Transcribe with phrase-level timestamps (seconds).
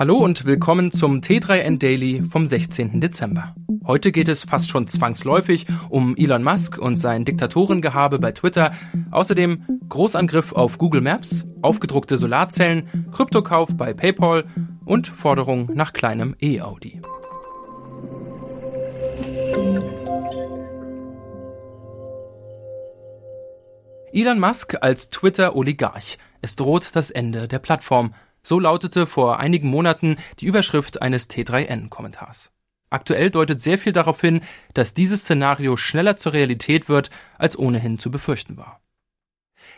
[0.00, 3.02] Hallo und willkommen zum T3N Daily vom 16.
[3.02, 3.54] Dezember.
[3.86, 8.72] Heute geht es fast schon zwangsläufig um Elon Musk und sein Diktatorengehabe bei Twitter,
[9.10, 14.46] außerdem Großangriff auf Google Maps, aufgedruckte Solarzellen, Kryptokauf bei PayPal
[14.86, 17.02] und Forderung nach kleinem E-Audi.
[24.14, 26.16] Elon Musk als Twitter-Oligarch.
[26.40, 28.14] Es droht das Ende der Plattform.
[28.42, 32.50] So lautete vor einigen Monaten die Überschrift eines T3N-Kommentars.
[32.90, 34.42] Aktuell deutet sehr viel darauf hin,
[34.74, 38.80] dass dieses Szenario schneller zur Realität wird, als ohnehin zu befürchten war.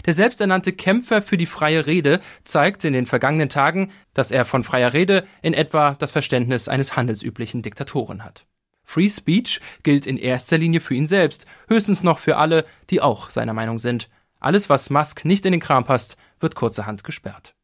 [0.06, 4.65] Der selbsternannte Kämpfer für die freie Rede zeigt in den vergangenen Tagen, dass er von
[4.65, 8.46] freier Rede in etwa das Verständnis eines handelsüblichen Diktatoren hat.
[8.84, 13.30] Free Speech gilt in erster Linie für ihn selbst, höchstens noch für alle, die auch
[13.30, 14.09] seiner Meinung sind.
[14.40, 17.54] Alles, was Musk nicht in den Kram passt, wird kurzerhand gesperrt.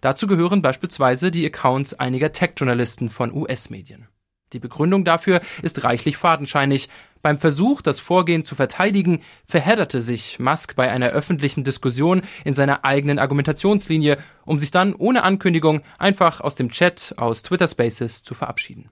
[0.00, 4.08] Dazu gehören beispielsweise die Accounts einiger Tech-Journalisten von US-Medien.
[4.52, 6.88] Die Begründung dafür ist reichlich fadenscheinig.
[7.22, 12.84] Beim Versuch, das Vorgehen zu verteidigen, verhedderte sich Musk bei einer öffentlichen Diskussion in seiner
[12.84, 18.34] eigenen Argumentationslinie, um sich dann ohne Ankündigung einfach aus dem Chat aus Twitter Spaces zu
[18.34, 18.90] verabschieden.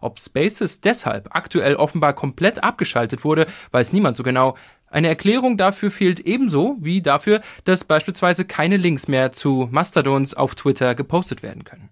[0.00, 4.56] Ob Spaces deshalb aktuell offenbar komplett abgeschaltet wurde, weiß niemand so genau.
[4.92, 10.54] Eine Erklärung dafür fehlt ebenso wie dafür, dass beispielsweise keine Links mehr zu Mastodons auf
[10.54, 11.88] Twitter gepostet werden können.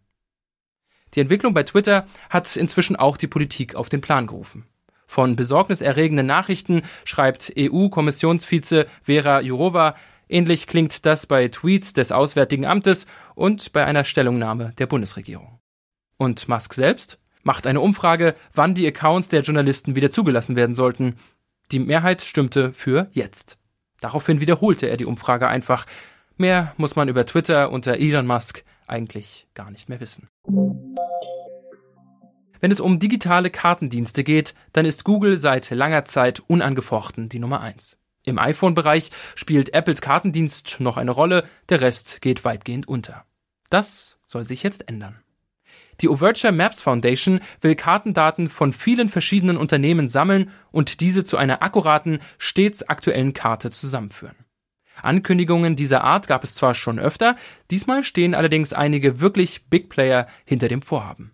[1.14, 4.66] Die Entwicklung bei Twitter hat inzwischen auch die Politik auf den Plan gerufen.
[5.06, 9.94] Von besorgniserregenden Nachrichten schreibt EU-Kommissionsvize Vera Jourova,
[10.28, 15.58] ähnlich klingt das bei Tweets des Auswärtigen Amtes und bei einer Stellungnahme der Bundesregierung.
[16.18, 17.18] Und Musk selbst?
[17.42, 21.16] macht eine Umfrage, wann die Accounts der Journalisten wieder zugelassen werden sollten.
[21.72, 23.58] Die Mehrheit stimmte für jetzt.
[24.00, 25.86] Daraufhin wiederholte er die Umfrage einfach.
[26.36, 30.28] Mehr muss man über Twitter unter Elon Musk eigentlich gar nicht mehr wissen.
[32.60, 37.60] Wenn es um digitale Kartendienste geht, dann ist Google seit langer Zeit unangefochten die Nummer
[37.60, 37.96] eins.
[38.24, 43.24] Im iPhone-Bereich spielt Apples Kartendienst noch eine Rolle, der Rest geht weitgehend unter.
[43.70, 45.22] Das soll sich jetzt ändern.
[46.00, 51.62] Die Overture Maps Foundation will Kartendaten von vielen verschiedenen Unternehmen sammeln und diese zu einer
[51.62, 54.36] akkuraten, stets aktuellen Karte zusammenführen.
[55.02, 57.36] Ankündigungen dieser Art gab es zwar schon öfter,
[57.70, 61.32] diesmal stehen allerdings einige wirklich Big Player hinter dem Vorhaben.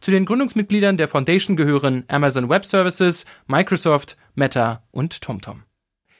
[0.00, 5.65] Zu den Gründungsmitgliedern der Foundation gehören Amazon Web Services, Microsoft, Meta und TomTom.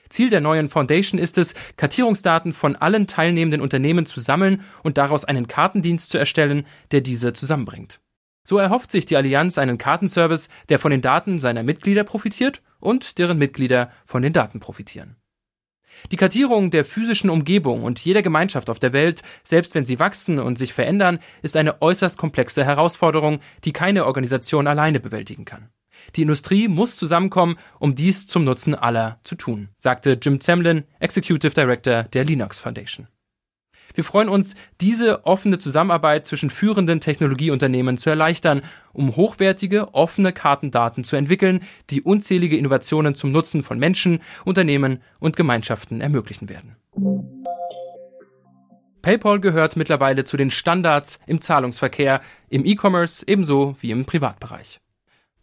[0.08, 5.24] Ziel der neuen Foundation ist es, Kartierungsdaten von allen teilnehmenden Unternehmen zu sammeln und daraus
[5.24, 8.00] einen Kartendienst zu erstellen, der diese zusammenbringt.
[8.44, 13.18] So erhofft sich die Allianz einen Kartenservice, der von den Daten seiner Mitglieder profitiert und
[13.18, 15.16] deren Mitglieder von den Daten profitieren.
[16.12, 20.38] Die Kartierung der physischen Umgebung und jeder Gemeinschaft auf der Welt, selbst wenn sie wachsen
[20.38, 25.70] und sich verändern, ist eine äußerst komplexe Herausforderung, die keine Organisation alleine bewältigen kann.
[26.14, 31.54] Die Industrie muss zusammenkommen, um dies zum Nutzen aller zu tun, sagte Jim Zemlin, Executive
[31.54, 33.08] Director der Linux Foundation.
[33.94, 38.62] Wir freuen uns, diese offene Zusammenarbeit zwischen führenden Technologieunternehmen zu erleichtern,
[38.92, 45.36] um hochwertige, offene Kartendaten zu entwickeln, die unzählige Innovationen zum Nutzen von Menschen, Unternehmen und
[45.36, 46.76] Gemeinschaften ermöglichen werden.
[49.00, 52.20] PayPal gehört mittlerweile zu den Standards im Zahlungsverkehr,
[52.50, 54.80] im E-Commerce ebenso wie im Privatbereich.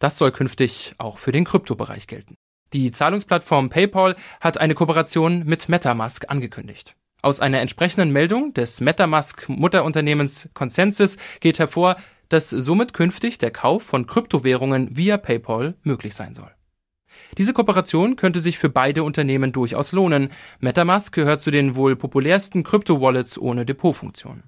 [0.04, 2.36] Das soll künftig auch für den Kryptobereich gelten.
[2.74, 6.98] Die Zahlungsplattform PayPal hat eine Kooperation mit MetaMask angekündigt.
[7.22, 11.96] Aus einer entsprechenden Meldung des MetaMask Mutterunternehmens Consensus geht hervor,
[12.28, 16.52] dass somit künftig der Kauf von Kryptowährungen via PayPal möglich sein soll.
[17.38, 20.32] Diese Kooperation könnte sich für beide Unternehmen durchaus lohnen.
[20.60, 24.44] MetaMask gehört zu den wohl populärsten Kryptowallets ohne Depotfunktion.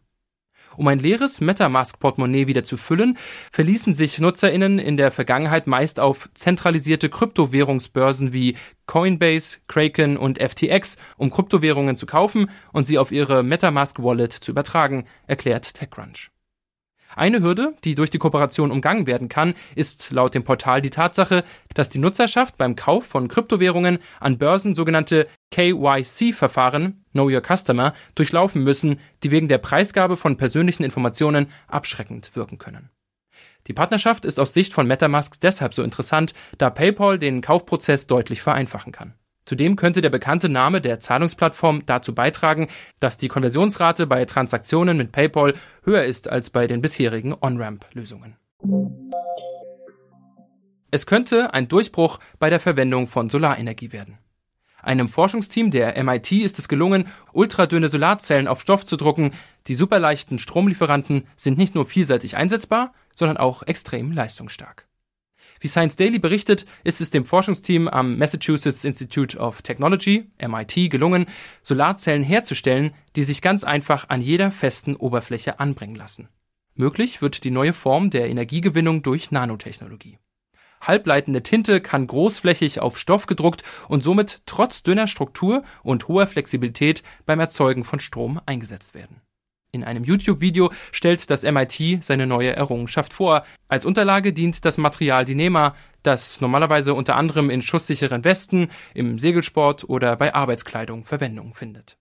[0.77, 3.17] Um ein leeres MetaMask-Portemonnaie wieder zu füllen,
[3.51, 10.97] verließen sich NutzerInnen in der Vergangenheit meist auf zentralisierte Kryptowährungsbörsen wie Coinbase, Kraken und FTX,
[11.17, 16.34] um Kryptowährungen zu kaufen und sie auf ihre MetaMask-Wallet zu übertragen, erklärt TechCrunch.
[17.15, 21.43] Eine Hürde, die durch die Kooperation umgangen werden kann, ist laut dem Portal die Tatsache,
[21.73, 28.63] dass die Nutzerschaft beim Kauf von Kryptowährungen an Börsen sogenannte KYC-Verfahren, Know Your Customer, durchlaufen
[28.63, 32.89] müssen, die wegen der Preisgabe von persönlichen Informationen abschreckend wirken können.
[33.67, 38.41] Die Partnerschaft ist aus Sicht von MetaMask deshalb so interessant, da PayPal den Kaufprozess deutlich
[38.41, 39.13] vereinfachen kann.
[39.45, 42.67] Zudem könnte der bekannte Name der Zahlungsplattform dazu beitragen,
[42.99, 45.53] dass die Konversionsrate bei Transaktionen mit PayPal
[45.83, 48.37] höher ist als bei den bisherigen On-Ramp-Lösungen.
[50.89, 54.17] Es könnte ein Durchbruch bei der Verwendung von Solarenergie werden.
[54.81, 59.31] Einem Forschungsteam der MIT ist es gelungen, ultradünne Solarzellen auf Stoff zu drucken.
[59.67, 64.84] Die superleichten Stromlieferanten sind nicht nur vielseitig einsetzbar, sondern auch extrem leistungsstark.
[65.65, 71.25] Wie Science Daily berichtet, ist es dem Forschungsteam am Massachusetts Institute of Technology, MIT, gelungen,
[71.63, 76.29] Solarzellen herzustellen, die sich ganz einfach an jeder festen Oberfläche anbringen lassen.
[76.75, 80.19] Möglich wird die neue Form der Energiegewinnung durch Nanotechnologie.
[80.81, 87.01] Halbleitende Tinte kann großflächig auf Stoff gedruckt und somit trotz dünner Struktur und hoher Flexibilität
[87.25, 89.19] beim Erzeugen von Strom eingesetzt werden.
[89.75, 93.45] In einem YouTube-Video stellt das MIT seine neue Errungenschaft vor.
[93.67, 99.89] Als Unterlage dient das Material Dyneema, das normalerweise unter anderem in schusssicheren Westen, im Segelsport
[99.89, 101.97] oder bei Arbeitskleidung Verwendung findet.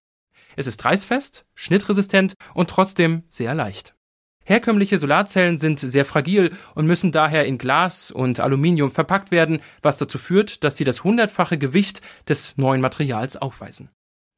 [0.55, 3.97] Es ist reißfest, schnittresistent und trotzdem sehr leicht.
[4.45, 9.99] Herkömmliche Solarzellen sind sehr fragil und müssen daher in Glas und Aluminium verpackt werden, was
[9.99, 13.91] dazu führt, dass sie das hundertfache Gewicht des neuen Materials aufweisen.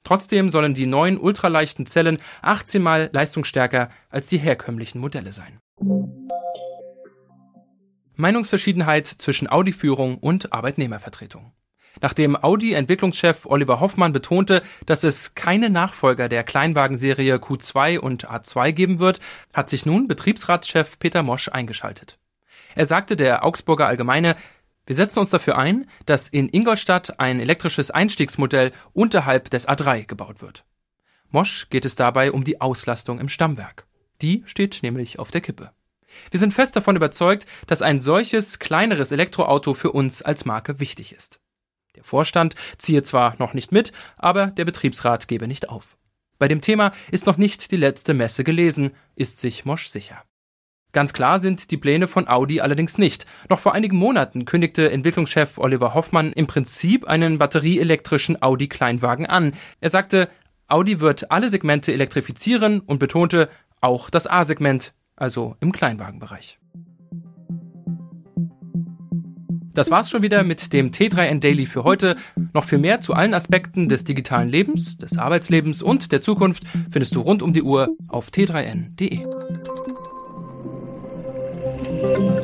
[0.07, 5.59] Trotzdem sollen die neuen ultraleichten Zellen 18 mal leistungsstärker als die herkömmlichen Modelle sein.
[8.15, 11.51] Meinungsverschiedenheit zwischen Audi-Führung und Arbeitnehmervertretung.
[12.01, 19.01] Nachdem Audi-Entwicklungschef Oliver Hoffmann betonte, dass es keine Nachfolger der Kleinwagenserie Q2 und A2 geben
[19.01, 19.19] wird,
[19.55, 22.17] hat sich nun Betriebsratschef Peter Mosch eingeschaltet.
[22.77, 24.37] Er sagte der Augsburger Allgemeine,
[24.87, 30.41] wir setzen uns dafür ein, dass in Ingolstadt ein elektrisches Einstiegsmodell unterhalb des A3 gebaut
[30.41, 30.65] wird.
[31.29, 33.87] Mosch geht es dabei um die Auslastung im Stammwerk.
[34.23, 35.73] Die steht nämlich auf der Kippe.
[36.31, 41.13] Wir sind fest davon überzeugt, dass ein solches kleineres Elektroauto für uns als Marke wichtig
[41.13, 41.41] ist.
[41.97, 45.99] Der Vorstand ziehe zwar noch nicht mit, aber der Betriebsrat gebe nicht auf.
[46.39, 50.23] Bei dem Thema ist noch nicht die letzte Messe gelesen, ist sich Mosch sicher.
[50.97, 53.27] Ganz klar sind die Pläne von Audi allerdings nicht.
[53.51, 59.53] Noch vor einigen Monaten kündigte Entwicklungschef Oliver Hoffmann im Prinzip einen batterieelektrischen Audi Kleinwagen an.
[59.83, 60.31] Er sagte,
[60.69, 63.51] Audi wird alle Segmente elektrifizieren und betonte
[63.83, 66.59] auch das A-Segment, also im Kleinwagenbereich.
[69.75, 72.17] Das war's schon wieder mit dem T3N Daily für heute.
[72.55, 77.15] Noch viel mehr zu allen Aspekten des digitalen Lebens, des Arbeitslebens und der Zukunft findest
[77.15, 79.27] du rund um die Uhr auf t3n.de.
[82.15, 82.36] Thank you.